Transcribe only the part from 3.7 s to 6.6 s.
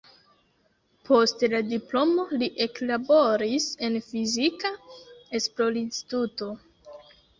en fizika esplorinstituto.